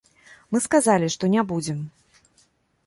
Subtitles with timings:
[0.55, 1.79] Мы сказалі, што не будзем.